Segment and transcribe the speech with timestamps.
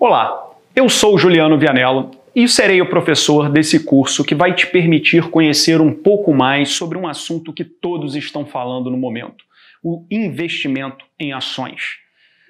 [0.00, 5.28] Olá, eu sou Juliano Vianello e serei o professor desse curso que vai te permitir
[5.28, 9.44] conhecer um pouco mais sobre um assunto que todos estão falando no momento:
[9.82, 11.98] o investimento em ações.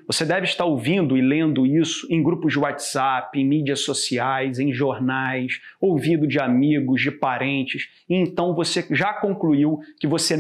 [0.07, 4.71] Você deve estar ouvindo e lendo isso em grupos de WhatsApp, em mídias sociais, em
[4.71, 10.37] jornais, ouvido de amigos, de parentes, e então você já concluiu que você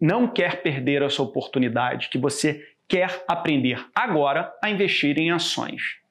[0.00, 6.03] não quer perder essa oportunidade, que você quer aprender agora a investir em ações.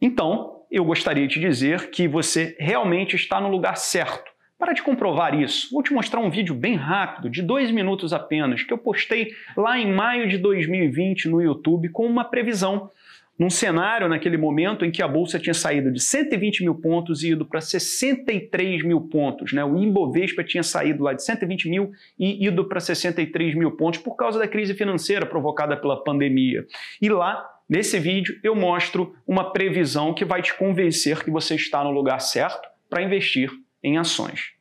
[0.00, 4.30] Então, eu gostaria de dizer que você realmente está no lugar certo.
[4.58, 8.62] Para te comprovar isso, vou te mostrar um vídeo bem rápido, de dois minutos apenas,
[8.62, 12.90] que eu postei lá em maio de 2020 no YouTube com uma previsão.
[13.38, 17.30] Num cenário, naquele momento, em que a Bolsa tinha saído de 120 mil pontos e
[17.30, 19.52] ido para 63 mil pontos.
[19.52, 19.64] Né?
[19.64, 24.16] O Ibovespa tinha saído lá de 120 mil e ido para 63 mil pontos por
[24.16, 26.66] causa da crise financeira provocada pela pandemia.
[27.00, 31.84] E lá Nesse vídeo eu mostro uma previsão que vai te convencer que você está
[31.84, 33.50] no lugar certo para investir
[33.82, 34.58] em ações.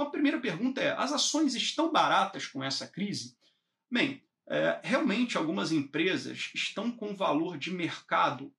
[0.00, 3.36] Uma primeira pergunta é: as ações estão baratas com essa crise?
[3.90, 8.50] Bem, é, realmente algumas empresas estão com valor de mercado,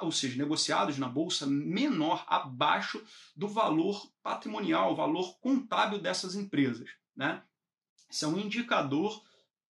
[0.00, 3.04] ou seja, negociados na bolsa menor abaixo
[3.34, 6.88] do valor patrimonial, valor contábil dessas empresas.
[7.16, 7.42] Né?
[8.08, 9.20] Isso é um indicador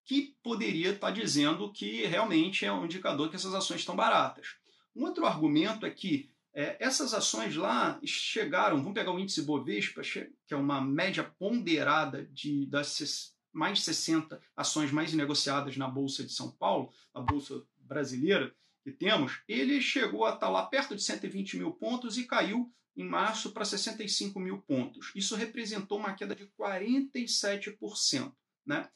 [0.09, 4.57] que poderia estar dizendo que realmente é um indicador que essas ações estão baratas.
[4.97, 10.01] Um outro argumento é que é, essas ações lá chegaram, vamos pegar o índice Bovespa,
[10.01, 16.25] que é uma média ponderada de, das mais de 60 ações mais negociadas na Bolsa
[16.25, 21.03] de São Paulo, a Bolsa brasileira que temos, ele chegou a estar lá perto de
[21.03, 25.13] 120 mil pontos e caiu em março para 65 mil pontos.
[25.15, 28.33] Isso representou uma queda de 47%.
[28.65, 28.89] Né?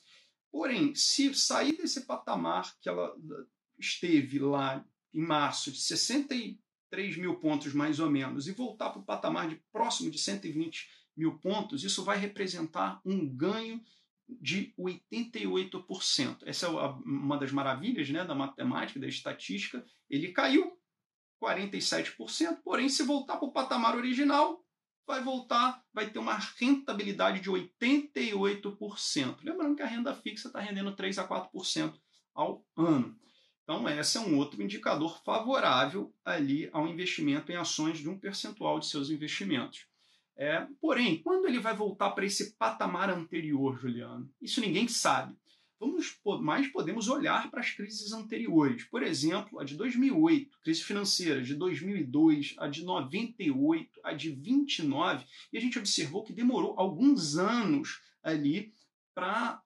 [0.52, 3.16] Porém, se sair desse patamar que ela
[3.78, 9.04] esteve lá em março, de 63 mil pontos mais ou menos, e voltar para o
[9.04, 13.82] patamar de próximo de 120 mil pontos, isso vai representar um ganho
[14.28, 16.42] de 88%.
[16.44, 19.84] Essa é uma das maravilhas né, da matemática, da estatística.
[20.08, 20.78] Ele caiu
[21.42, 24.62] 47%, porém, se voltar para o patamar original,
[25.06, 29.38] vai voltar, vai ter uma rentabilidade de 88%.
[29.42, 31.94] Lembrando que a renda fixa está rendendo 3 a 4%
[32.34, 33.16] ao ano.
[33.62, 38.78] Então, esse é um outro indicador favorável ali ao investimento em ações de um percentual
[38.78, 39.86] de seus investimentos.
[40.36, 44.28] É, porém, quando ele vai voltar para esse patamar anterior, Juliano?
[44.40, 45.36] Isso ninguém sabe
[45.82, 48.84] vamos mais podemos olhar para as crises anteriores.
[48.84, 55.26] Por exemplo, a de 2008, crise financeira, de 2002, a de 98, a de 29,
[55.52, 58.72] e a gente observou que demorou alguns anos ali
[59.12, 59.60] para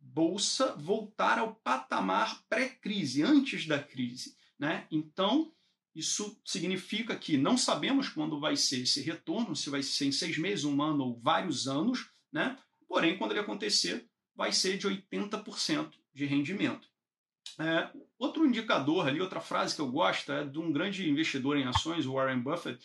[0.00, 4.86] bolsa voltar ao patamar pré-crise, antes da crise, né?
[4.90, 5.52] Então,
[5.94, 10.38] isso significa que não sabemos quando vai ser esse retorno, se vai ser em seis
[10.38, 12.58] meses, um ano ou vários anos, né?
[12.88, 16.88] Porém, quando ele acontecer, vai ser de 80% de rendimento.
[17.58, 21.66] É, outro indicador ali, outra frase que eu gosto é de um grande investidor em
[21.66, 22.78] ações, Warren Buffett,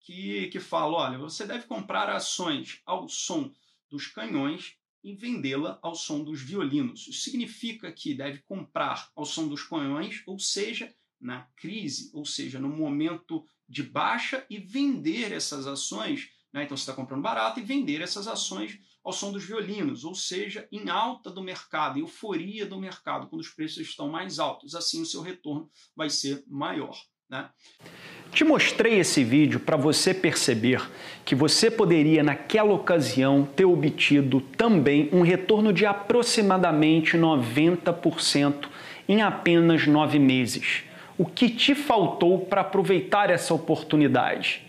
[0.00, 3.50] que, que fala: olha, você deve comprar ações ao som
[3.88, 7.08] dos canhões e vendê-la ao som dos violinos.
[7.08, 12.58] Isso significa que deve comprar ao som dos canhões, ou seja, na crise, ou seja,
[12.58, 16.28] no momento de baixa e vender essas ações.
[16.52, 16.64] Né?
[16.64, 20.68] Então você está comprando barato e vender essas ações ao som dos violinos, ou seja,
[20.70, 24.74] em alta do mercado, euforia do mercado, quando os preços estão mais altos.
[24.74, 26.94] Assim, o seu retorno vai ser maior.
[27.30, 27.48] Né?
[28.30, 30.86] Te mostrei esse vídeo para você perceber
[31.24, 38.68] que você poderia, naquela ocasião, ter obtido também um retorno de aproximadamente 90%
[39.08, 40.82] em apenas nove meses.
[41.16, 44.67] O que te faltou para aproveitar essa oportunidade?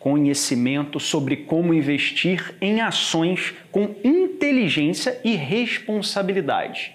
[0.00, 6.92] Conhecimento sobre como investir em ações com inteligência e responsabilidade.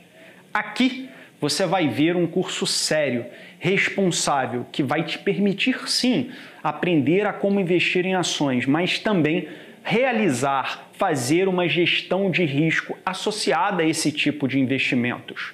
[0.52, 1.08] Aqui
[1.40, 3.26] você vai ver um curso sério,
[3.59, 6.32] responsável, que vai te permitir sim
[6.64, 9.47] aprender a como investir em ações, mas também
[9.84, 15.53] realizar, fazer uma gestão de risco associada a esse tipo de investimentos.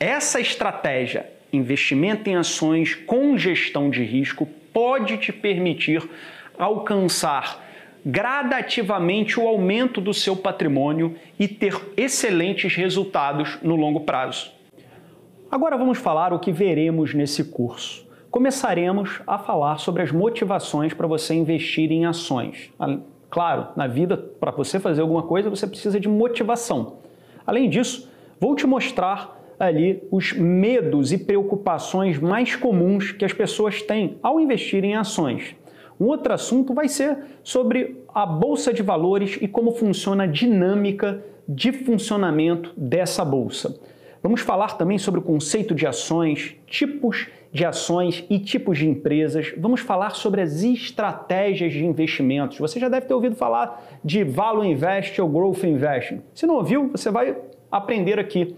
[0.00, 6.02] Essa estratégia, investimento em ações com gestão de risco, pode te permitir
[6.62, 7.64] alcançar
[8.04, 14.52] gradativamente o aumento do seu patrimônio e ter excelentes resultados no longo prazo.
[15.50, 18.08] Agora vamos falar o que veremos nesse curso.
[18.30, 22.70] Começaremos a falar sobre as motivações para você investir em ações.
[23.28, 26.98] Claro, na vida, para você fazer alguma coisa, você precisa de motivação.
[27.46, 28.08] Além disso,
[28.38, 34.40] vou te mostrar ali os medos e preocupações mais comuns que as pessoas têm ao
[34.40, 35.54] investir em ações.
[36.00, 41.22] Um outro assunto vai ser sobre a bolsa de valores e como funciona a dinâmica
[41.46, 43.78] de funcionamento dessa bolsa.
[44.22, 49.52] Vamos falar também sobre o conceito de ações, tipos de ações e tipos de empresas.
[49.58, 52.58] Vamos falar sobre as estratégias de investimentos.
[52.58, 56.22] Você já deve ter ouvido falar de Value Invest ou Growth Investing.
[56.34, 57.36] Se não ouviu, você vai
[57.70, 58.54] aprender aqui.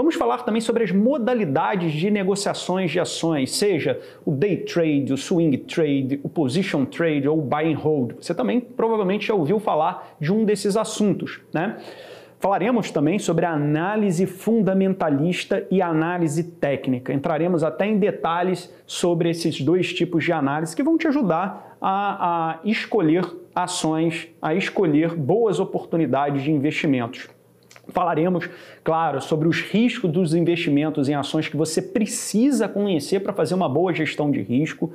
[0.00, 5.16] Vamos falar também sobre as modalidades de negociações de ações, seja o day trade, o
[5.18, 8.14] swing trade, o position trade ou buy and hold.
[8.18, 11.76] Você também provavelmente já ouviu falar de um desses assuntos, né?
[12.38, 17.12] Falaremos também sobre a análise fundamentalista e análise técnica.
[17.12, 22.52] Entraremos até em detalhes sobre esses dois tipos de análise que vão te ajudar a,
[22.52, 27.28] a escolher ações, a escolher boas oportunidades de investimentos.
[27.90, 28.48] Falaremos,
[28.82, 33.68] claro, sobre os riscos dos investimentos em ações que você precisa conhecer para fazer uma
[33.68, 34.92] boa gestão de risco.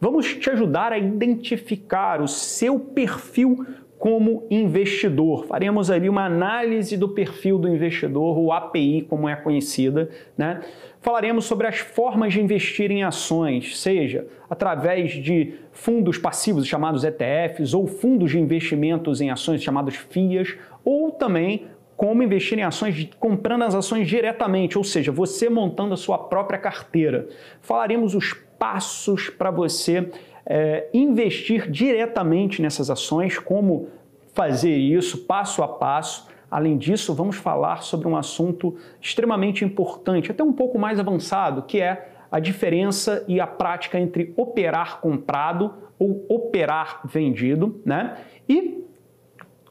[0.00, 3.66] Vamos te ajudar a identificar o seu perfil
[3.98, 5.44] como investidor.
[5.46, 10.60] Faremos ali uma análise do perfil do investidor, o API, como é conhecida, né?
[11.00, 17.74] Falaremos sobre as formas de investir em ações, seja através de fundos passivos chamados ETFs
[17.74, 21.66] ou fundos de investimentos em ações chamados FIAs, ou também
[21.98, 26.56] como investir em ações comprando as ações diretamente, ou seja, você montando a sua própria
[26.56, 27.26] carteira.
[27.60, 30.08] Falaremos os passos para você
[30.46, 33.88] é, investir diretamente nessas ações, como
[34.32, 36.28] fazer isso passo a passo.
[36.48, 41.80] Além disso, vamos falar sobre um assunto extremamente importante, até um pouco mais avançado, que
[41.80, 48.18] é a diferença e a prática entre operar comprado ou operar vendido, né?
[48.48, 48.84] E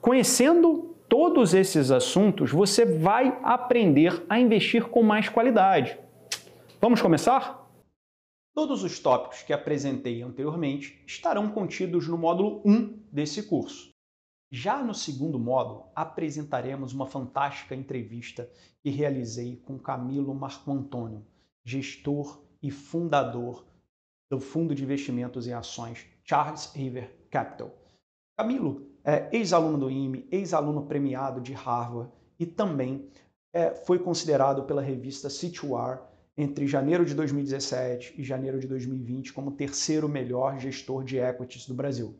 [0.02, 5.98] conhecendo todos esses assuntos, você vai aprender a investir com mais qualidade.
[6.80, 7.66] Vamos começar?
[8.54, 13.92] Todos os tópicos que apresentei anteriormente estarão contidos no módulo 1 desse curso.
[14.50, 18.50] Já no segundo módulo, apresentaremos uma fantástica entrevista
[18.82, 21.26] que realizei com Camilo Marco Antônio,
[21.66, 23.66] gestor e fundador
[24.30, 27.72] do fundo de investimentos em ações Charles River Capital.
[28.38, 33.08] Camilo é ex-aluno do IME, ex-aluno premiado de Harvard e também
[33.54, 36.06] é, foi considerado pela revista Situar
[36.38, 41.74] entre janeiro de 2017 e janeiro de 2020 como terceiro melhor gestor de equities do
[41.74, 42.20] Brasil.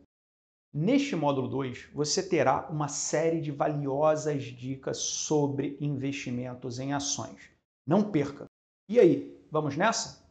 [0.74, 7.50] Neste módulo 2, você terá uma série de valiosas dicas sobre investimentos em ações.
[7.86, 8.46] Não perca!
[8.88, 10.26] E aí, vamos nessa?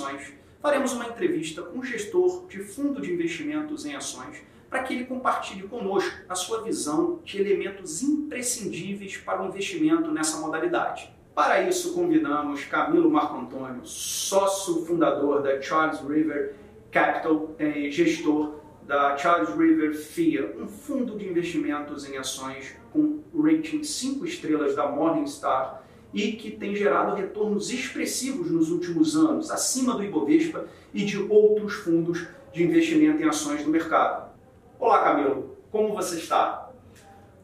[0.00, 4.94] Ações, faremos uma entrevista com o gestor de fundo de investimentos em ações para que
[4.94, 11.12] ele compartilhe conosco a sua visão de elementos imprescindíveis para o investimento nessa modalidade.
[11.34, 16.54] Para isso, convidamos Camilo Marco Antônio, sócio fundador da Charles River
[16.90, 23.82] Capital, eh, gestor da Charles River FIA, um fundo de investimentos em ações com rating
[23.82, 30.04] 5 estrelas da Morningstar e que tem gerado retornos expressivos nos últimos anos, acima do
[30.04, 34.30] Ibovespa e de outros fundos de investimento em ações do mercado.
[34.78, 36.70] Olá, Camilo, como você está?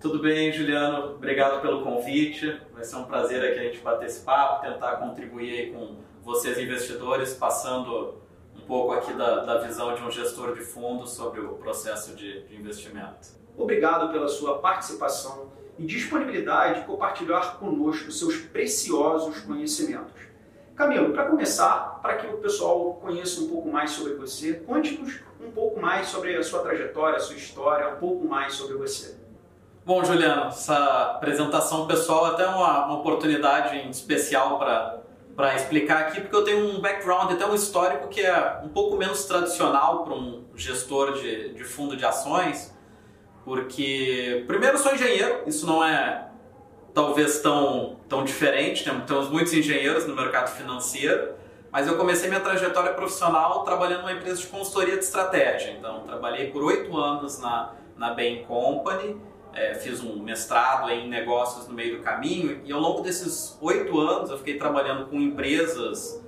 [0.01, 1.15] Tudo bem, Juliano?
[1.15, 2.61] Obrigado pelo convite.
[2.73, 7.35] Vai ser um prazer aqui a gente bater esse papo, tentar contribuir com vocês investidores,
[7.35, 8.27] passando
[8.67, 12.57] pouco aqui da, da visão de um gestor de fundos sobre o processo de, de
[12.57, 13.29] investimento.
[13.57, 20.27] Obrigado pela sua participação e disponibilidade de compartilhar conosco seus preciosos conhecimentos.
[20.75, 25.51] Camilo, para começar, para que o pessoal conheça um pouco mais sobre você, conte-nos um
[25.51, 29.17] pouco mais sobre a sua trajetória, a sua história, um pouco mais sobre você.
[29.87, 36.37] Bom, Juliano, essa apresentação pessoal é até uma, uma oportunidade especial para explicar aqui, porque
[36.37, 40.45] eu tenho um background, até um histórico que é um pouco menos tradicional para um
[40.57, 42.76] gestor de, de fundo de ações,
[43.47, 46.27] porque, primeiro, sou engenheiro, isso não é
[46.93, 51.33] talvez tão, tão diferente, temos muitos engenheiros no mercado financeiro,
[51.71, 55.71] mas eu comecei minha trajetória profissional trabalhando numa empresa de consultoria de estratégia.
[55.79, 59.17] Então, trabalhei por oito anos na, na Bain Company,
[59.55, 63.97] é, fiz um mestrado em negócios no meio do caminho e ao longo desses oito
[64.01, 66.21] anos eu fiquei trabalhando com empresas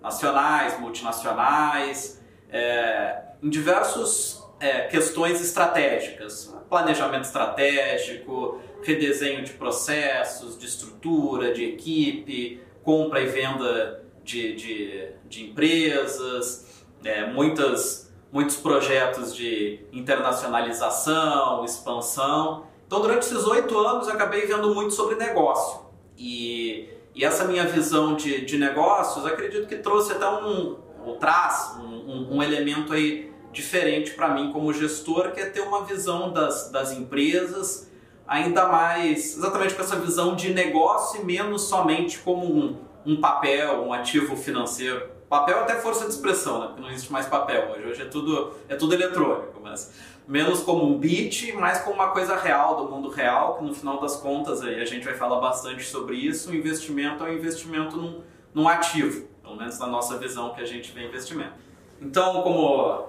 [0.00, 11.52] nacionais, multinacionais, é, em diversos é, questões estratégicas, planejamento estratégico, redesenho de processos, de estrutura,
[11.52, 21.64] de equipe, compra e venda de, de, de empresas, é, muitas, muitos projetos de internacionalização,
[21.64, 22.64] expansão.
[22.86, 25.86] Então, durante esses oito anos, eu acabei vendo muito sobre negócio.
[26.16, 31.76] E, e essa minha visão de, de negócios, acredito que trouxe até um, ou traz
[31.80, 36.32] um, um, um elemento aí diferente para mim como gestor, que é ter uma visão
[36.32, 37.90] das, das empresas
[38.26, 43.82] ainda mais, exatamente com essa visão de negócio e menos somente como um, um papel,
[43.82, 45.10] um ativo financeiro.
[45.28, 46.66] Papel é até força de expressão, né?
[46.68, 47.86] Porque não existe mais papel hoje.
[47.86, 49.92] Hoje é tudo, é tudo eletrônico, mas
[50.26, 54.00] menos como um bit, mais como uma coisa real, do mundo real, que no final
[54.00, 56.50] das contas aí a gente vai falar bastante sobre isso.
[56.50, 58.22] O investimento é um investimento num,
[58.54, 61.52] num ativo, pelo menos na nossa visão que a gente vê investimento.
[62.00, 63.08] Então, como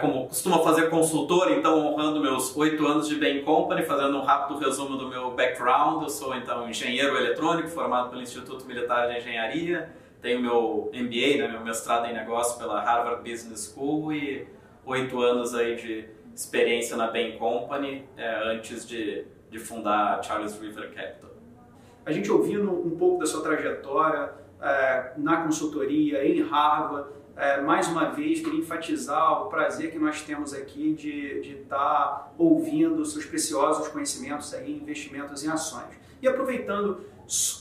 [0.00, 4.58] como costumo fazer consultor, então honrando meus oito anos de Bain Company, fazendo um rápido
[4.58, 6.04] resumo do meu background.
[6.04, 11.48] Eu sou então engenheiro eletrônico, formado pelo Instituto Militar de Engenharia, tenho meu MBA, né,
[11.48, 14.46] meu mestrado em negócio pela Harvard Business School e
[14.86, 20.56] oito anos aí de experiência na Bain Company é, antes de, de fundar a Charles
[20.60, 21.30] River Capital.
[22.06, 24.30] A gente ouvindo um pouco da sua trajetória
[24.62, 30.22] é, na consultoria, em Harvard, é, mais uma vez, queria enfatizar o prazer que nós
[30.22, 35.88] temos aqui de estar tá ouvindo seus preciosos conhecimentos aí, investimentos em ações.
[36.22, 37.00] E aproveitando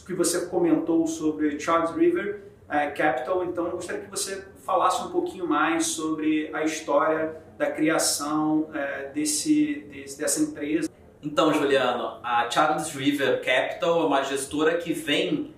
[0.05, 5.47] que você comentou sobre Charles River é, Capital, então gostaria que você falasse um pouquinho
[5.47, 10.89] mais sobre a história da criação é, desse, desse, dessa empresa.
[11.21, 15.52] Então, Juliano, a Charles River Capital é uma gestora que vem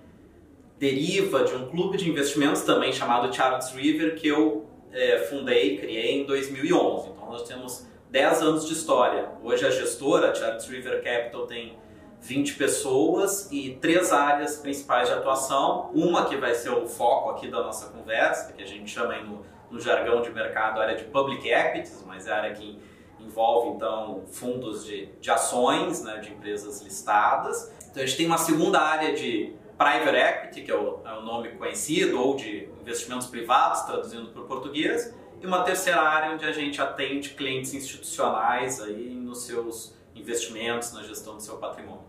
[0.78, 6.20] deriva de um clube de investimentos também chamado Charles River que eu é, fundei, criei
[6.20, 7.10] em 2011.
[7.10, 9.30] Então nós temos 10 anos de história.
[9.42, 11.78] Hoje a gestora, Charles River Capital, tem
[12.20, 15.90] 20 pessoas e três áreas principais de atuação.
[15.94, 19.44] Uma que vai ser o foco aqui da nossa conversa, que a gente chama no,
[19.70, 22.78] no jargão de mercado a área de public equities, mas é a área que
[23.20, 27.72] envolve então fundos de, de ações né, de empresas listadas.
[27.90, 31.22] Então a gente tem uma segunda área de private equity, que é o, é o
[31.22, 36.44] nome conhecido, ou de investimentos privados, traduzindo para o português, e uma terceira área onde
[36.44, 42.04] a gente atende clientes institucionais aí nos seus investimentos, na gestão do seu patrimônio.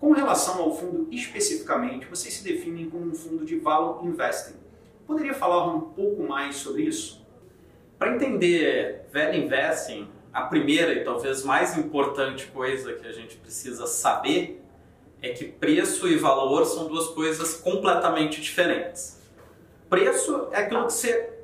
[0.00, 4.54] Com relação ao fundo especificamente, vocês se definem como um fundo de value investing.
[5.06, 7.26] Poderia falar um pouco mais sobre isso?
[7.98, 13.86] Para entender value investing, a primeira e talvez mais importante coisa que a gente precisa
[13.86, 14.62] saber
[15.20, 19.20] é que preço e valor são duas coisas completamente diferentes.
[19.88, 21.34] Preço é aquilo que você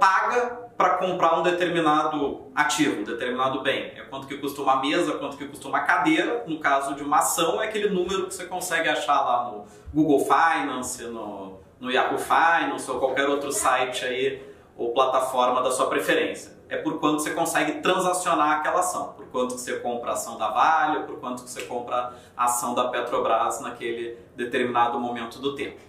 [0.00, 3.92] paga para comprar um determinado ativo, um determinado bem.
[3.96, 6.44] É quanto que custa uma mesa, quanto que custa uma cadeira.
[6.46, 10.20] No caso de uma ação, é aquele número que você consegue achar lá no Google
[10.20, 14.42] Finance, no, no Yahoo Finance ou qualquer outro site aí
[14.76, 19.54] ou plataforma da sua preferência é por quanto você consegue transacionar aquela ação, por quanto
[19.54, 22.88] que você compra a ação da Vale, por quanto que você compra a ação da
[22.88, 25.80] Petrobras naquele determinado momento do tempo.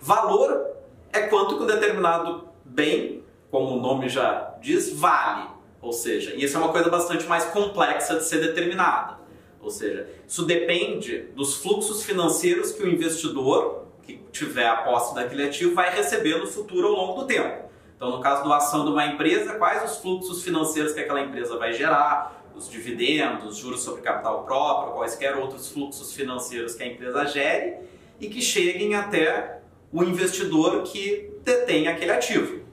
[0.00, 0.66] Valor
[1.12, 5.48] é quanto que um determinado bem, como o nome já diz, vale.
[5.82, 9.18] Ou seja, e isso é uma coisa bastante mais complexa de ser determinada.
[9.60, 15.44] Ou seja, isso depende dos fluxos financeiros que o investidor que tiver a posse daquele
[15.44, 17.69] ativo vai receber no futuro ao longo do tempo.
[18.00, 21.58] Então, no caso da ação de uma empresa, quais os fluxos financeiros que aquela empresa
[21.58, 27.26] vai gerar, os dividendos, juros sobre capital próprio, quaisquer outros fluxos financeiros que a empresa
[27.26, 27.74] gere
[28.18, 29.60] e que cheguem até
[29.92, 32.64] o investidor que detém aquele ativo.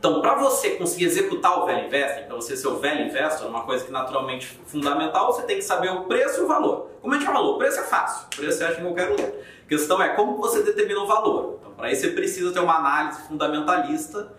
[0.00, 3.64] Então, para você conseguir executar o Value Investing, para você ser o Value Investor, uma
[3.64, 6.88] coisa que naturalmente é fundamental, você tem que saber o preço e o valor.
[7.02, 9.28] Como a gente falou, o preço é fácil, o preço você acha em qualquer lugar.
[9.28, 11.58] A questão é como você determina o valor.
[11.60, 14.32] Então, para isso você precisa ter uma análise fundamentalista,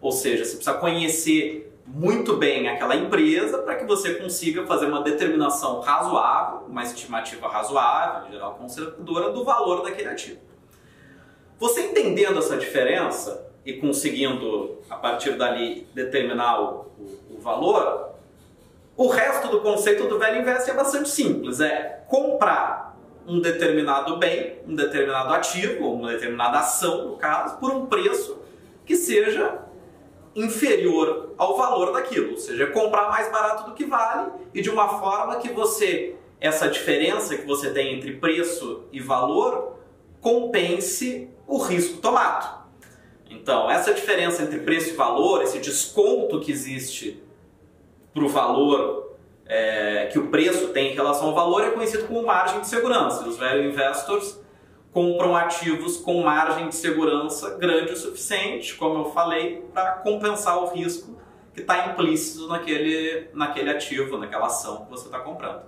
[0.00, 5.02] ou seja, você precisa conhecer muito bem aquela empresa para que você consiga fazer uma
[5.02, 10.38] determinação razoável, uma estimativa razoável, em geral conservadora, do valor daquele ativo.
[11.58, 18.14] Você entendendo essa diferença, e conseguindo, a partir dali, determinar o, o, o valor,
[18.96, 21.60] o resto do conceito do velho invest é bastante simples.
[21.60, 22.96] É comprar
[23.26, 28.38] um determinado bem, um determinado ativo, uma determinada ação, no caso, por um preço
[28.86, 29.58] que seja
[30.34, 32.30] inferior ao valor daquilo.
[32.30, 36.70] Ou seja, comprar mais barato do que vale e de uma forma que você, essa
[36.70, 39.78] diferença que você tem entre preço e valor,
[40.22, 42.57] compense o risco tomado.
[43.28, 47.22] Então, essa diferença entre preço e valor, esse desconto que existe
[48.12, 49.16] para o valor
[49.46, 53.26] é, que o preço tem em relação ao valor, é conhecido como margem de segurança.
[53.26, 54.38] Os value investors
[54.92, 60.68] compram ativos com margem de segurança grande o suficiente, como eu falei, para compensar o
[60.68, 61.16] risco
[61.54, 65.62] que está implícito naquele, naquele ativo, naquela ação que você está comprando.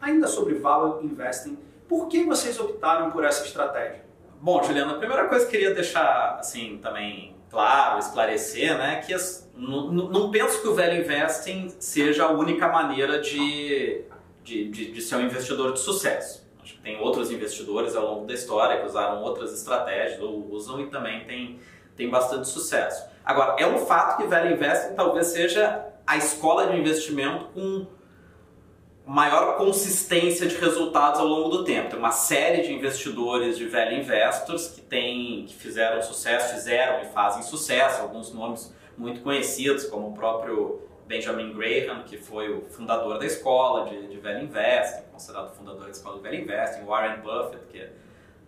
[0.00, 1.58] Ainda sobre value investing,
[1.88, 4.03] por que vocês optaram por essa estratégia?
[4.44, 9.14] Bom, Juliana, a primeira coisa que eu queria deixar assim também claro, esclarecer, né, que
[9.14, 14.04] as, não, penso que o velho investing seja a única maneira de,
[14.42, 16.46] de, de, de ser um investidor de sucesso.
[16.62, 20.78] Acho que tem outros investidores ao longo da história que usaram outras estratégias ou usam
[20.78, 21.58] e também tem,
[21.96, 23.08] tem bastante sucesso.
[23.24, 27.86] Agora, é um fato que velho investing talvez seja a escola de investimento com
[29.06, 31.90] maior consistência de resultados ao longo do tempo.
[31.90, 37.06] Tem uma série de investidores de velho investors que tem, que fizeram sucesso, fizeram e
[37.06, 43.18] fazem sucesso, alguns nomes muito conhecidos, como o próprio Benjamin Graham, que foi o fundador
[43.18, 47.66] da escola de, de velho investing, considerado fundador da escola de velho investing, Warren Buffett,
[47.70, 47.92] que é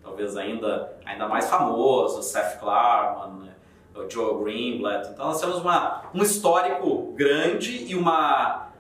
[0.03, 3.55] talvez ainda, ainda mais famoso, Seth Klarman, né?
[3.95, 5.11] o Joe Greenblatt.
[5.11, 8.71] Então nós temos uma, um histórico grande e uma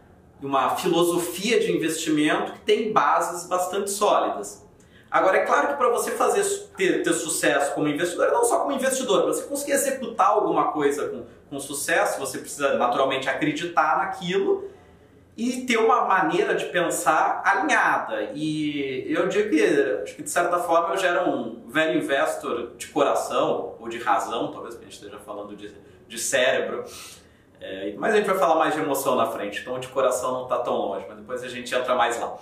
[0.42, 4.66] uma filosofia de investimento que tem bases bastante sólidas.
[5.10, 6.44] Agora, é claro que para você fazer
[6.76, 11.08] ter, ter, sucesso como investidor, não só como investidor, para você conseguir executar alguma coisa
[11.08, 14.68] com, com sucesso, você precisa naturalmente acreditar naquilo
[15.36, 18.30] e ter uma maneira de pensar alinhada.
[18.34, 19.62] E eu digo que,
[20.02, 23.98] acho que de certa forma eu já era um velho investor de coração, ou de
[23.98, 25.72] razão, talvez a gente esteja falando de,
[26.08, 26.84] de cérebro.
[27.60, 30.42] É, mas a gente vai falar mais de emoção na frente, então de coração não
[30.44, 32.36] está tão longe, mas depois a gente entra mais lá.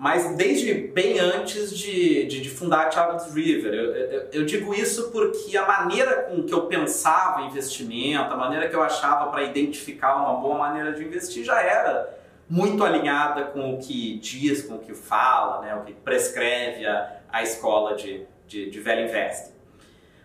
[0.00, 4.72] Mas desde bem antes de, de, de fundar a Charles River, eu, eu, eu, digo
[4.72, 9.42] isso porque a maneira com que eu pensava investimento, a maneira que eu achava para
[9.42, 14.76] identificar uma boa maneira de investir já era muito alinhada com o que diz, com
[14.76, 19.52] o que fala, né, o que prescreve a, a escola de, de, de Velho Invest.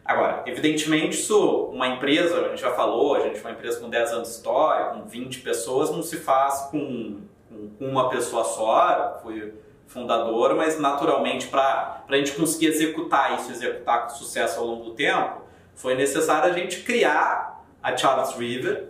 [0.05, 4.11] Agora, evidentemente, isso, uma empresa, a gente já falou, a gente uma empresa com 10
[4.11, 9.51] anos de história, com 20 pessoas, não se faz com, com uma pessoa só, fui
[9.87, 14.91] fundador, mas naturalmente para a gente conseguir executar isso, executar com sucesso ao longo do
[14.93, 15.41] tempo,
[15.73, 18.89] foi necessário a gente criar a Charles River,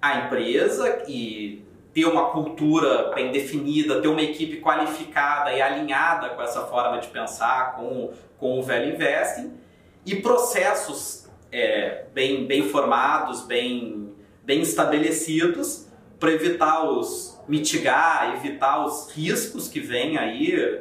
[0.00, 6.40] a empresa e ter uma cultura bem definida, ter uma equipe qualificada e alinhada com
[6.40, 9.65] essa forma de pensar, com, com o velho investing
[10.06, 14.14] e processos é, bem, bem formados, bem,
[14.44, 15.86] bem estabelecidos
[16.18, 20.80] para evitar os mitigar, evitar os riscos que vêm aí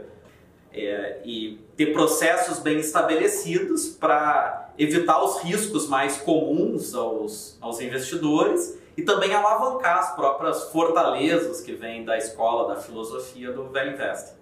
[0.73, 8.77] é, e ter processos bem estabelecidos para evitar os riscos mais comuns aos, aos investidores
[8.97, 14.35] e também alavancar as próprias fortalezas que vêm da escola, da filosofia do Velho Invest.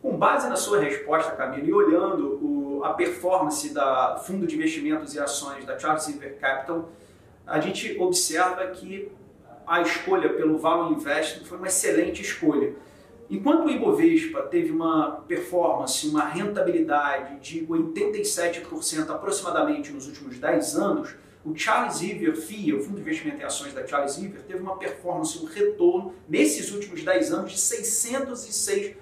[0.00, 5.14] Com base na sua resposta, Camilo, e olhando o, a performance da fundo de investimentos
[5.14, 6.90] e ações da Charles River Capital,
[7.46, 9.10] a gente observa que
[9.66, 12.74] a escolha pelo Value Investing foi uma excelente escolha.
[13.30, 21.14] Enquanto o Ibovespa teve uma performance, uma rentabilidade de 87% aproximadamente nos últimos 10 anos,
[21.44, 24.78] o Charles River FIA, o Fundo de Investimento em Ações da Charles River, teve uma
[24.78, 28.96] performance, um retorno nesses últimos 10 anos de 606%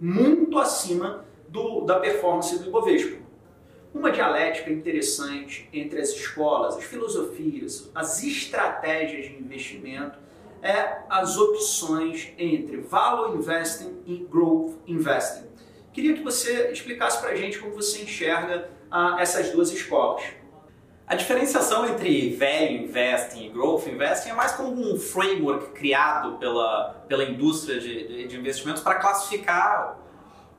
[0.00, 3.18] muito acima do, da performance do Ibovespa.
[3.92, 10.18] Uma dialética interessante entre as escolas, as filosofias, as estratégias de investimento
[10.62, 15.46] é as opções entre Value Investing e Growth Investing.
[15.92, 20.22] Queria que você explicasse para a gente como você enxerga ah, essas duas escolas.
[21.04, 27.04] A diferenciação entre Value Investing e Growth Investing é mais como um framework criado pela,
[27.08, 29.98] pela indústria de, de, de investimentos para classificar,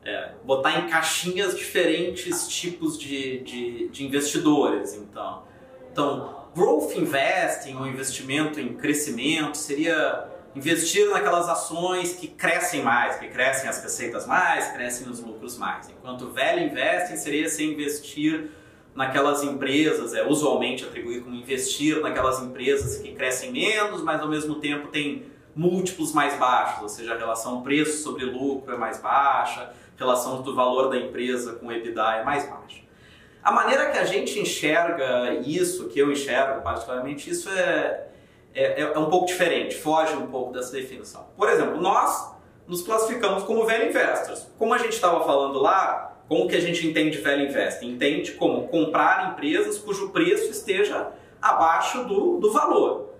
[0.03, 4.95] é, botar em caixinhas diferentes tipos de, de, de investidores.
[4.95, 5.43] Então,
[5.91, 13.17] então, Growth Investing, o um investimento em crescimento, seria investir naquelas ações que crescem mais,
[13.17, 15.89] que crescem as receitas mais, crescem os lucros mais.
[15.89, 18.51] Enquanto Value Investing seria se investir
[18.93, 24.55] naquelas empresas, é usualmente atribuído como investir naquelas empresas que crescem menos, mas ao mesmo
[24.55, 29.71] tempo tem múltiplos mais baixos, ou seja, a relação preço sobre lucro é mais baixa,
[29.97, 32.81] relação do valor da empresa com o EBITDA é mais baixa.
[33.43, 38.07] A maneira que a gente enxerga isso, que eu enxergo particularmente, isso é,
[38.53, 41.27] é, é um pouco diferente, foge um pouco dessa definição.
[41.35, 42.35] Por exemplo, nós
[42.67, 44.47] nos classificamos como velho investors.
[44.57, 47.91] Como a gente estava falando lá, como que a gente entende value investing?
[47.91, 53.11] Entende como comprar empresas cujo preço esteja abaixo do, do valor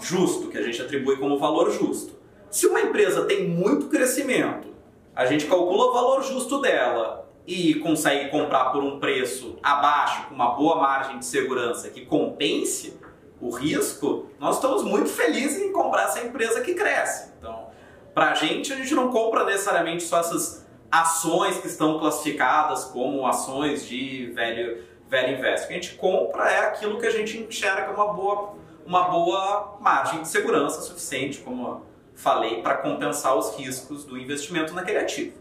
[0.00, 2.14] justo, que a gente atribui como valor justo.
[2.50, 4.68] Se uma empresa tem muito crescimento,
[5.16, 10.34] a gente calcula o valor justo dela e consegue comprar por um preço abaixo, com
[10.34, 13.00] uma boa margem de segurança que compense
[13.40, 17.32] o risco, nós estamos muito felizes em comprar essa empresa que cresce.
[17.38, 17.68] Então,
[18.14, 23.26] para a gente, a gente não compra necessariamente só essas ações que estão classificadas como
[23.26, 25.64] ações de velho, velho investimento.
[25.64, 29.78] O que a gente compra é aquilo que a gente enxerga uma boa, uma boa
[29.80, 31.82] margem de segurança suficiente, como
[32.16, 35.36] falei, para compensar os riscos do investimento naquele ativo.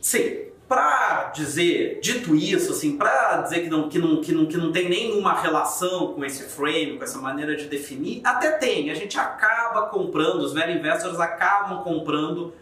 [0.00, 4.56] Sim, para dizer, dito isso, assim, para dizer que não, que, não, que, não, que
[4.56, 8.90] não tem nenhuma relação com esse frame, com essa maneira de definir, até tem.
[8.90, 12.54] A gente acaba comprando, os velho investors acabam comprando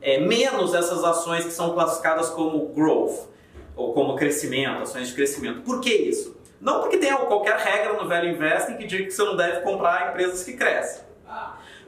[0.00, 3.28] é, menos essas ações que são classificadas como growth,
[3.74, 5.62] ou como crescimento, ações de crescimento.
[5.62, 6.36] Por que isso?
[6.60, 10.10] Não porque tenha qualquer regra no velho investing que diga que você não deve comprar
[10.10, 11.07] empresas que crescem.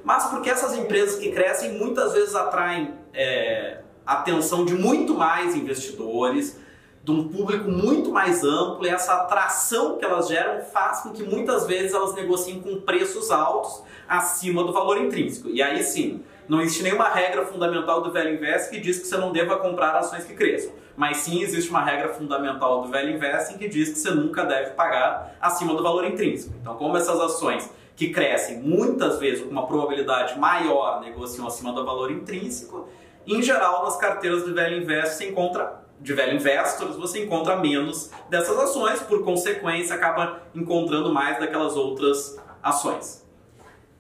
[0.05, 6.59] Mas porque essas empresas que crescem muitas vezes atraem é, atenção de muito mais investidores,
[7.03, 11.23] de um público muito mais amplo, e essa atração que elas geram faz com que
[11.23, 15.49] muitas vezes elas negociem com preços altos acima do valor intrínseco.
[15.49, 19.17] E aí sim, não existe nenhuma regra fundamental do Velho Invest que diz que você
[19.17, 20.73] não deva comprar ações que cresçam.
[20.97, 24.73] Mas sim existe uma regra fundamental do Velho Investing que diz que você nunca deve
[24.73, 26.53] pagar acima do valor intrínseco.
[26.61, 31.85] Então, como essas ações que crescem muitas vezes com uma probabilidade maior negociam acima do
[31.85, 32.89] valor intrínseco,
[33.27, 38.11] em geral, nas carteiras de velho invest você encontra de velho investors, você encontra menos
[38.31, 43.23] dessas ações, por consequência, acaba encontrando mais daquelas outras ações.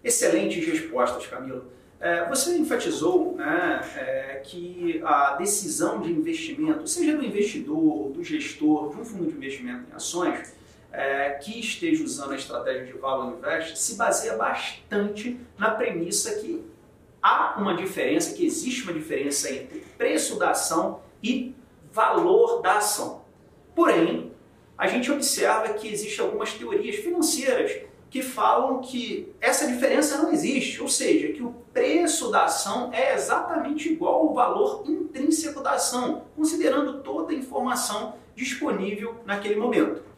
[0.02, 1.66] Excelentes respostas, Camilo.
[2.00, 8.94] É, você enfatizou né, é, que a decisão de investimento, seja do investidor, do gestor,
[8.94, 10.58] de um fundo de investimento em ações,
[10.92, 16.64] é, que esteja usando a estratégia de Value Invest, se baseia bastante na premissa que
[17.22, 21.54] há uma diferença, que existe uma diferença entre preço da ação e
[21.92, 23.22] valor da ação.
[23.74, 24.32] Porém,
[24.76, 30.82] a gente observa que existem algumas teorias financeiras que falam que essa diferença não existe,
[30.82, 36.24] ou seja, que o preço da ação é exatamente igual ao valor intrínseco da ação,
[36.34, 40.09] considerando toda a informação disponível naquele momento.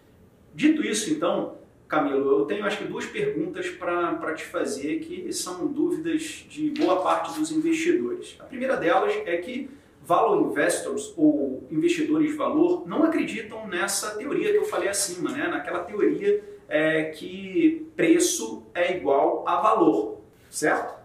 [0.55, 1.57] Dito isso, então,
[1.89, 7.03] Camilo, eu tenho acho que duas perguntas para te fazer que são dúvidas de boa
[7.03, 8.37] parte dos investidores.
[8.41, 9.69] A primeira delas é que
[10.05, 15.49] value investors ou investidores de valor não acreditam nessa teoria que eu falei acima, né?
[15.49, 21.01] naquela teoria é, que preço é igual a valor, certo?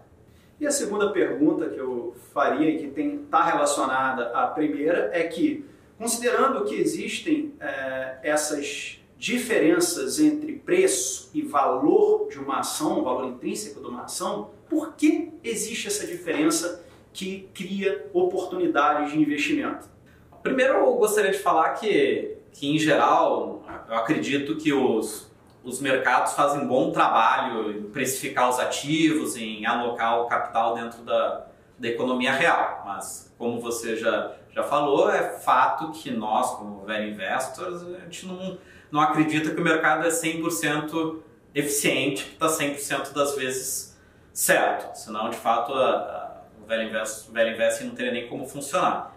[0.60, 5.64] E a segunda pergunta que eu faria e que está relacionada à primeira é que,
[5.96, 13.26] considerando que existem é, essas diferenças entre preço e valor de uma ação, o valor
[13.26, 19.88] intrínseco de uma ação, por que existe essa diferença que cria oportunidades de investimento?
[20.40, 25.28] Primeiro, eu gostaria de falar que, que em geral, eu acredito que os,
[25.64, 31.46] os mercados fazem bom trabalho em precificar os ativos, em alocar o capital dentro da,
[31.76, 32.84] da economia real.
[32.86, 38.26] Mas, como você já, já falou, é fato que nós, como velho investors, a gente
[38.26, 38.58] não
[38.90, 41.18] não acredita que o mercado é 100%
[41.54, 43.98] eficiente, que está 100% das vezes
[44.32, 44.96] certo.
[44.96, 49.16] Senão, de fato, a, a, o velho investing, investing não teria nem como funcionar.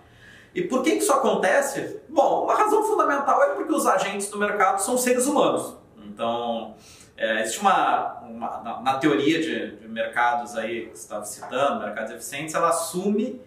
[0.54, 2.02] E por que, isso acontece?
[2.10, 5.78] Bom, uma razão fundamental é porque os agentes do mercado são seres humanos.
[6.06, 6.76] Então,
[7.16, 11.86] é, existe uma, uma na, na, teoria de, de, mercados aí que você estava citando,
[11.86, 13.42] mercados eficientes, ela assume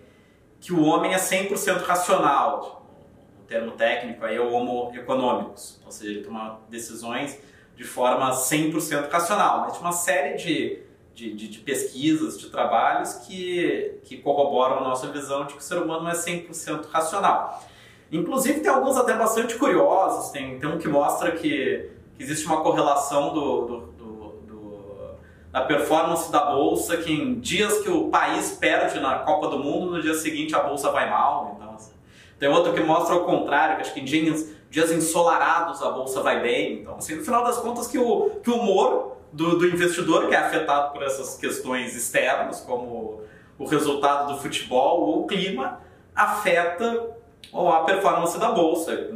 [0.60, 2.84] que o homem é 100% racional
[3.46, 7.38] termo técnico aí é o homo econômicos, ou seja, ele toma decisões
[7.76, 10.83] de forma 100% racional, mas uma série de,
[11.14, 15.62] de, de, de, pesquisas, de trabalhos que, que corroboram a nossa visão de que o
[15.62, 17.62] ser humano é 100% racional.
[18.12, 22.61] Inclusive tem alguns até bastante curiosos, tem, tem um que mostra que, que existe uma
[22.62, 25.16] correlação do, do, do, do,
[25.50, 29.92] da performance da bolsa, que em dias que o país perde na Copa do Mundo,
[29.92, 31.93] no dia seguinte a bolsa vai mal, então assim,
[32.38, 36.20] tem outro que mostra o contrário, que acho que em dias, dias ensolarados a bolsa
[36.20, 36.81] vai bem.
[36.81, 40.35] Então, assim, no final das contas, que o, que o humor do, do investidor, que
[40.35, 43.23] é afetado por essas questões externas, como
[43.59, 45.81] o resultado do futebol ou o clima,
[46.14, 47.14] afeta
[47.53, 49.11] a performance da bolsa,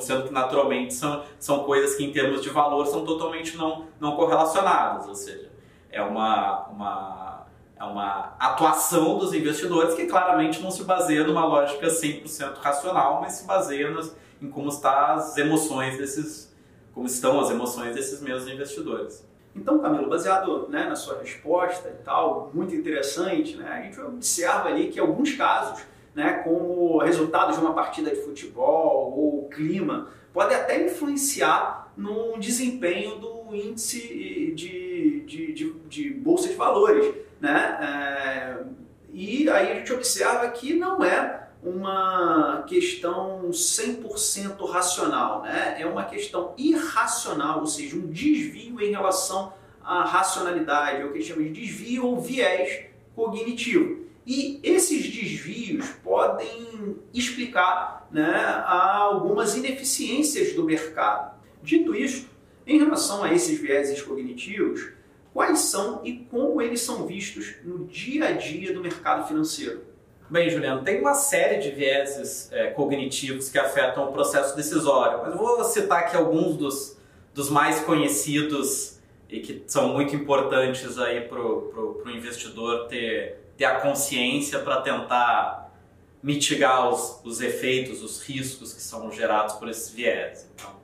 [0.00, 4.14] sendo que naturalmente são, são coisas que em termos de valor são totalmente não, não
[4.14, 5.50] correlacionadas, ou seja,
[5.90, 7.37] é uma, uma
[7.78, 13.34] é uma atuação dos investidores que claramente não se baseia numa lógica 100% racional, mas
[13.34, 16.52] se baseia nas, em como está as emoções desses,
[16.92, 19.24] como estão as emoções desses mesmos investidores.
[19.54, 24.68] Então, Camilo, baseado né, na sua resposta e tal, muito interessante, né, a gente observa
[24.68, 25.82] ali que alguns casos,
[26.14, 33.18] né, como resultado de uma partida de futebol ou clima, podem até influenciar no desempenho
[33.18, 37.27] do índice de, de, de, de bolsa de valores.
[37.40, 37.78] Né?
[37.80, 38.64] É,
[39.12, 45.76] e aí a gente observa que não é uma questão 100% racional, né?
[45.80, 51.18] é uma questão irracional, ou seja, um desvio em relação à racionalidade, é o que
[51.18, 54.06] a gente chama de desvio ou viés cognitivo.
[54.26, 61.34] E esses desvios podem explicar né, algumas ineficiências do mercado.
[61.62, 62.28] Dito isto,
[62.66, 64.90] em relação a esses vieses cognitivos,
[65.38, 69.84] quais são e como eles são vistos no dia a dia do mercado financeiro?
[70.28, 75.30] Bem, Juliano, tem uma série de vieses é, cognitivos que afetam o processo decisório, mas
[75.30, 76.98] eu vou citar aqui alguns dos,
[77.32, 78.98] dos mais conhecidos
[79.28, 85.72] e que são muito importantes aí para o investidor ter, ter a consciência para tentar
[86.20, 90.50] mitigar os, os efeitos, os riscos que são gerados por esses vieses.
[90.56, 90.77] Então,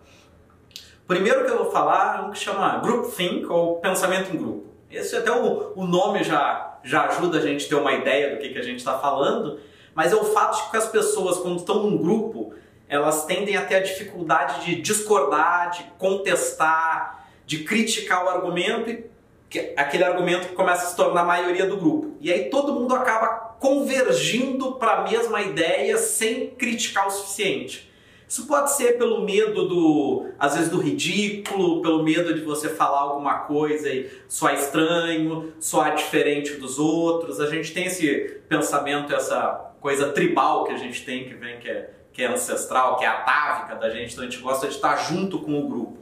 [1.06, 4.66] primeiro que eu vou falar é um que chama groupthink ou pensamento em grupo.
[4.90, 8.40] Esse até o, o nome já já ajuda a gente a ter uma ideia do
[8.40, 9.58] que, que a gente está falando,
[9.94, 12.52] mas é o fato de que as pessoas, quando estão num grupo,
[12.86, 19.04] elas tendem a ter a dificuldade de discordar, de contestar, de criticar o argumento e
[19.76, 22.16] aquele argumento que começa a se tornar a maioria do grupo.
[22.20, 27.90] E aí todo mundo acaba convergindo para a mesma ideia sem criticar o suficiente.
[28.34, 33.02] Isso pode ser pelo medo do, às vezes, do ridículo, pelo medo de você falar
[33.02, 37.38] alguma coisa e soar estranho, soar diferente dos outros.
[37.38, 41.70] A gente tem esse pensamento, essa coisa tribal que a gente tem, que vem, que
[41.70, 44.96] é, que é ancestral, que é atávica da gente, então a gente gosta de estar
[44.96, 45.98] junto com o grupo.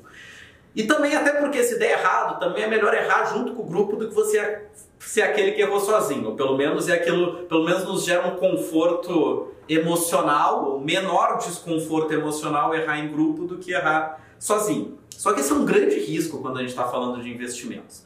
[0.75, 3.95] E também, até porque se der errado, também é melhor errar junto com o grupo
[3.95, 4.69] do que você
[5.07, 6.29] ser aquele que errou sozinho.
[6.29, 12.13] Ou pelo menos é aquilo, pelo menos nos gera um conforto emocional, o menor desconforto
[12.13, 14.99] emocional errar em grupo do que errar sozinho.
[15.11, 18.05] Só que esse é um grande risco quando a gente está falando de investimentos.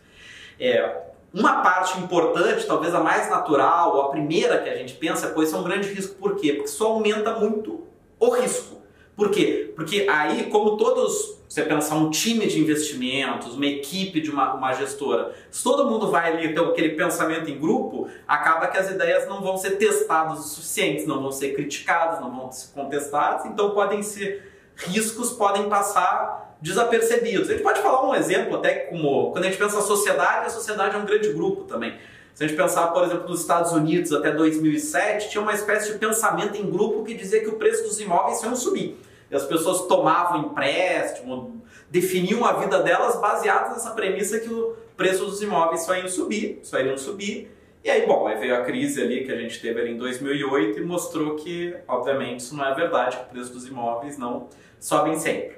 [0.59, 5.29] É, uma parte importante, talvez a mais natural, ou a primeira que a gente pensa,
[5.29, 6.15] pois isso é um grande risco.
[6.17, 6.53] Por quê?
[6.53, 7.85] Porque isso aumenta muito
[8.19, 8.77] o risco.
[9.15, 9.73] Por quê?
[9.75, 14.73] Porque aí, como todos, você pensar um time de investimentos, uma equipe de uma, uma
[14.73, 19.29] gestora, se todo mundo vai ali ter aquele pensamento em grupo, acaba que as ideias
[19.29, 23.71] não vão ser testadas o suficiente, não vão ser criticadas, não vão ser contestadas, então
[23.71, 27.49] podem ser riscos, podem passar desapercebidos.
[27.49, 30.51] A gente pode falar um exemplo até como quando a gente pensa a sociedade, a
[30.51, 31.97] sociedade é um grande grupo também.
[32.35, 35.99] Se a gente pensar, por exemplo, nos Estados Unidos até 2007, tinha uma espécie de
[35.99, 39.01] pensamento em grupo que dizia que o preço dos imóveis ia subir.
[39.31, 45.25] E as pessoas tomavam empréstimo, definiam a vida delas baseadas nessa premissa que o preço
[45.27, 47.53] dos imóveis só iam subir, só iriam subir.
[47.85, 50.79] E aí, bom, aí veio a crise ali que a gente teve ali em 2008
[50.79, 54.49] e mostrou que, obviamente, isso não é verdade, que o preço dos imóveis não
[54.81, 55.57] sobem sempre.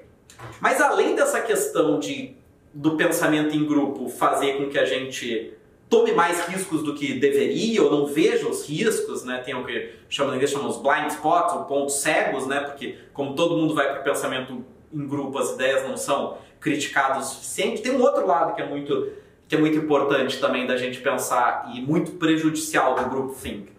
[0.60, 2.36] Mas além dessa questão de,
[2.72, 5.54] do pensamento em grupo fazer com que a gente
[5.88, 9.38] tome mais riscos do que deveria ou não veja os riscos, né?
[9.38, 12.60] Tem o que chama, em inglês chama os blind spots, ou pontos cegos, né?
[12.60, 17.26] Porque como todo mundo vai para o pensamento em grupo, as ideias não são criticadas
[17.26, 17.82] o suficiente.
[17.82, 19.12] Tem um outro lado que é muito
[19.46, 23.72] que é muito importante também da gente pensar e muito prejudicial do grupo think.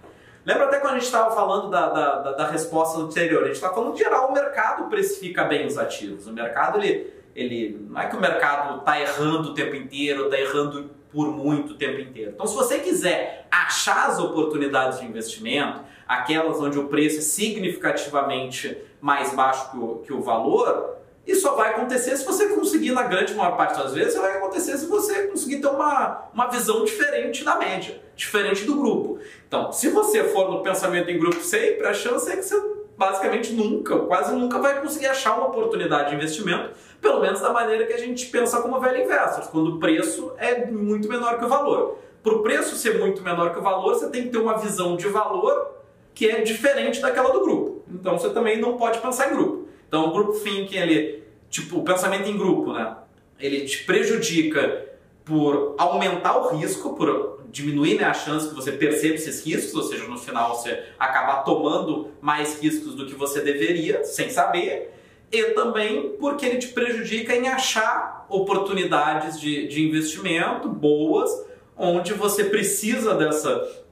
[0.44, 3.44] Lembra até quando a gente estava falando da, da, da, resposta anterior?
[3.44, 6.26] A gente está falando, em geral, o mercado precifica bem os ativos.
[6.26, 10.40] O mercado, ele, ele não é que o mercado está errando o tempo inteiro, está
[10.40, 12.32] errando por muito tempo inteiro.
[12.36, 18.78] Então, se você quiser achar as oportunidades de investimento, aquelas onde o preço é significativamente
[19.02, 23.04] mais baixo que o, que o valor, isso só vai acontecer se você conseguir, na
[23.04, 27.44] grande maior parte das vezes, vai acontecer se você conseguir ter uma, uma visão diferente
[27.44, 29.20] da média, diferente do grupo.
[29.48, 33.54] Então, se você for no pensamento em grupo sempre, a chance é que você basicamente
[33.54, 37.94] nunca, quase nunca vai conseguir achar uma oportunidade de investimento, pelo menos da maneira que
[37.94, 41.98] a gente pensa como velho investors, quando o preço é muito menor que o valor.
[42.22, 44.98] Para o preço ser muito menor que o valor, você tem que ter uma visão
[44.98, 45.78] de valor
[46.14, 47.86] que é diferente daquela do grupo.
[47.90, 49.70] Então você também não pode pensar em grupo.
[49.88, 52.98] Então o grupo thinking, ele, tipo, o pensamento em grupo, né?
[53.40, 54.89] Ele te prejudica
[55.30, 59.84] por aumentar o risco, por diminuir né, a chance que você perceba esses riscos, ou
[59.84, 64.92] seja, no final você acabar tomando mais riscos do que você deveria, sem saber,
[65.32, 71.30] e também porque ele te prejudica em achar oportunidades de, de investimento boas
[71.78, 73.86] onde você precisa dessa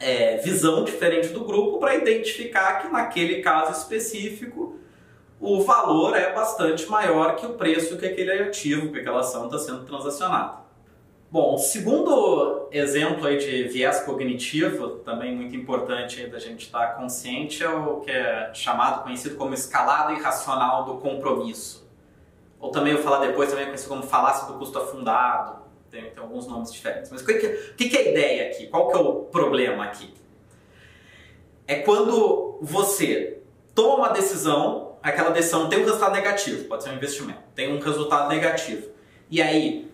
[0.00, 4.76] é, visão diferente do grupo para identificar que naquele caso específico
[5.40, 9.58] o valor é bastante maior que o preço que aquele ativo, que aquela ação está
[9.58, 10.61] sendo transacionada.
[11.32, 17.64] Bom, o segundo exemplo aí de viés cognitivo, também muito importante da gente estar consciente,
[17.64, 21.90] é o que é chamado, conhecido como escalada irracional do compromisso.
[22.60, 26.46] Ou também eu falar depois, também conhecido como falácia do custo afundado, tem, tem alguns
[26.46, 27.10] nomes diferentes.
[27.10, 27.32] Mas o que,
[27.78, 28.66] que, que é a ideia aqui?
[28.66, 30.12] Qual que é o problema aqui?
[31.66, 33.40] É quando você
[33.74, 37.78] toma uma decisão, aquela decisão tem um resultado negativo, pode ser um investimento, tem um
[37.80, 38.88] resultado negativo.
[39.30, 39.90] E aí,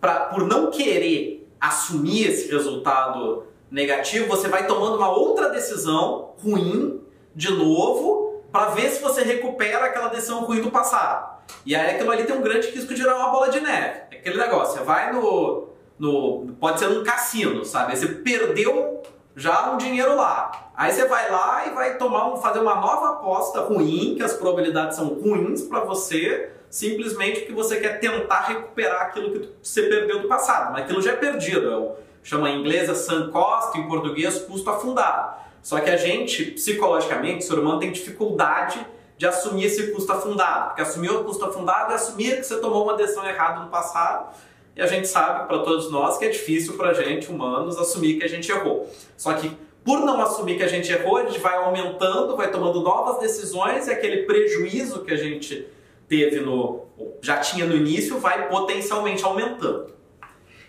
[0.00, 7.00] pra, por não querer assumir esse resultado negativo, você vai tomando uma outra decisão ruim
[7.34, 11.38] de novo para ver se você recupera aquela decisão ruim do passado.
[11.64, 14.00] E aí aquilo ali tem um grande risco de virar uma bola de neve.
[14.10, 16.54] É aquele negócio, você vai no, no.
[16.58, 17.96] Pode ser num cassino, sabe?
[17.96, 19.02] você perdeu
[19.36, 20.70] já um dinheiro lá.
[20.76, 24.32] Aí você vai lá e vai tomar um, fazer uma nova aposta ruim, que as
[24.32, 30.22] probabilidades são ruins para você simplesmente porque você quer tentar recuperar aquilo que você perdeu
[30.22, 30.72] do passado.
[30.72, 31.70] Mas aquilo já é perdido.
[31.70, 35.40] É o, chama em inglês a sunk cost, em português custo afundado.
[35.62, 38.86] Só que a gente, psicologicamente, o ser humano tem dificuldade
[39.18, 40.68] de assumir esse custo afundado.
[40.68, 44.34] Porque assumir o custo afundado é assumir que você tomou uma decisão errada no passado.
[44.74, 48.16] E a gente sabe, para todos nós, que é difícil para a gente, humanos, assumir
[48.18, 48.88] que a gente errou.
[49.16, 49.50] Só que
[49.84, 53.88] por não assumir que a gente errou, a gente vai aumentando, vai tomando novas decisões
[53.88, 55.66] e aquele prejuízo que a gente
[56.10, 56.90] teve no
[57.22, 59.94] já tinha no início vai potencialmente aumentando.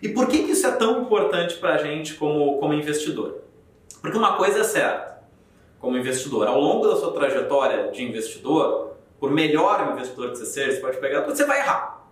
[0.02, 3.42] E por que, que isso é tão importante para a gente como, como investidor?
[4.02, 5.22] Porque uma coisa é certa,
[5.80, 10.72] como investidor, ao longo da sua trajetória de investidor, por melhor investidor que você seja,
[10.74, 12.08] você pode pegar, você vai errar.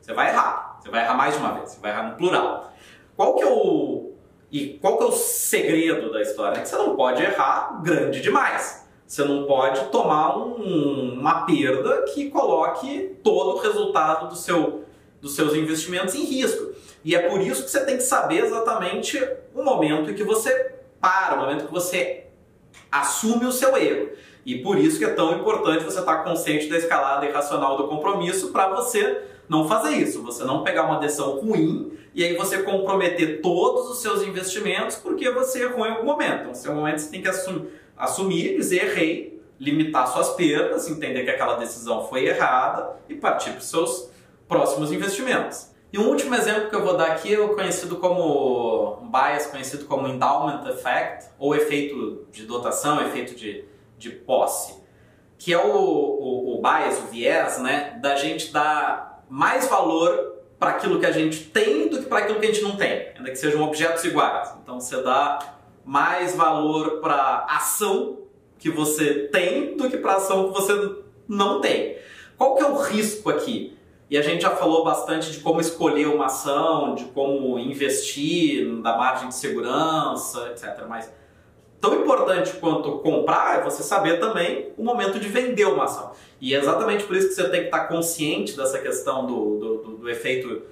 [0.00, 0.78] Você vai errar.
[0.80, 2.72] Você vai errar mais de uma vez, você vai errar no plural.
[3.16, 4.12] Qual que é o
[4.50, 6.58] e qual que é o segredo da história?
[6.58, 8.83] É que você não pode errar grande demais.
[9.06, 14.84] Você não pode tomar um, uma perda que coloque todo o resultado do seu,
[15.20, 16.72] dos seus investimentos em risco.
[17.04, 19.22] E é por isso que você tem que saber exatamente
[19.54, 22.24] o momento em que você para, o momento que você
[22.90, 24.10] assume o seu erro.
[24.46, 28.52] E por isso que é tão importante você estar consciente da escalada irracional do compromisso
[28.52, 33.42] para você não fazer isso, você não pegar uma decisão ruim e aí você comprometer
[33.42, 36.40] todos os seus investimentos porque você errou em algum momento.
[36.40, 41.24] Então, esse é momento você tem que assumir assumir, dizer errei, limitar suas perdas, entender
[41.24, 44.10] que aquela decisão foi errada e partir para os seus
[44.48, 45.72] próximos investimentos.
[45.92, 49.84] E um último exemplo que eu vou dar aqui é o conhecido como bias conhecido
[49.84, 53.64] como endowment effect ou efeito de dotação, efeito de,
[53.96, 54.82] de posse,
[55.38, 60.70] que é o, o, o bias, o viés, né, da gente dar mais valor para
[60.70, 63.30] aquilo que a gente tem do que para aquilo que a gente não tem, ainda
[63.30, 64.52] que sejam objetos iguais.
[64.62, 65.53] Então você dá
[65.84, 68.18] mais valor para ação
[68.58, 70.96] que você tem do que para ação que você
[71.28, 71.96] não tem.
[72.36, 73.76] Qual que é o risco aqui?
[74.10, 78.96] E a gente já falou bastante de como escolher uma ação, de como investir, da
[78.96, 80.84] margem de segurança, etc.
[80.88, 81.10] Mas
[81.80, 86.12] tão importante quanto comprar é você saber também o momento de vender uma ação.
[86.40, 89.76] E é exatamente por isso que você tem que estar consciente dessa questão do, do,
[89.78, 90.62] do, do efeito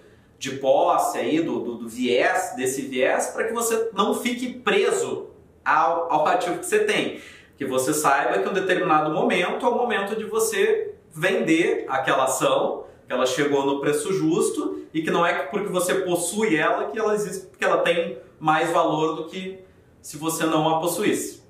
[0.43, 5.29] de posse aí, do, do, do viés, desse viés, para que você não fique preso
[5.65, 7.21] ao, ao ativo que você tem.
[7.57, 12.87] Que você saiba que um determinado momento é o momento de você vender aquela ação,
[13.07, 16.99] que ela chegou no preço justo e que não é porque você possui ela que
[16.99, 19.61] ela existe, porque ela tem mais valor do que
[20.01, 21.41] se você não a possuísse.